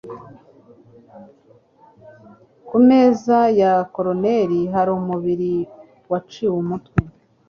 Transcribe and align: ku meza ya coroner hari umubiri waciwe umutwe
ku 2.67 2.77
meza 2.87 3.37
ya 3.59 3.73
coroner 3.93 4.51
hari 4.75 4.91
umubiri 4.99 5.51
waciwe 6.11 6.55
umutwe 6.63 6.97